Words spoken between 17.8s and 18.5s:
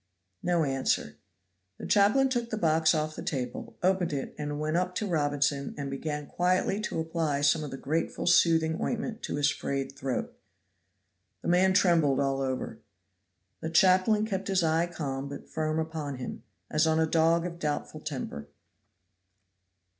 temper.